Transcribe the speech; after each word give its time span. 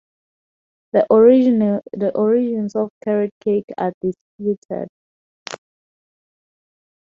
The 0.93 1.05
origins 1.11 2.75
of 2.75 2.89
carrot 3.03 3.29
cake 3.43 3.67
are 3.77 3.93
disputed. 4.01 4.87